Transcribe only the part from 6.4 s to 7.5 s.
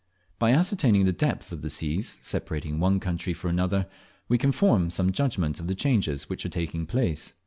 are taking place.